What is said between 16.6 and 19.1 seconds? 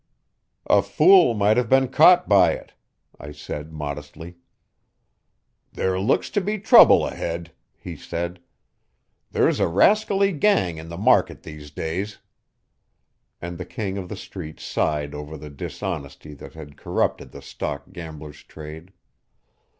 corrupted the stock gamblers' trade.